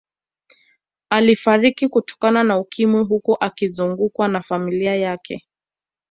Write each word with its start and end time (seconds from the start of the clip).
Akifariki 1.09 1.87
kutokana 1.87 2.43
na 2.43 2.59
Ukimwi 2.59 3.03
huku 3.03 3.37
akizungukwa 3.39 4.27
na 4.27 4.41
familia 4.41 4.95
yake 4.95 5.45